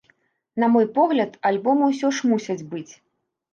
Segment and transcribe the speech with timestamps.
[0.63, 2.89] На мой погляд, альбомы ўсё ж мусяць быць.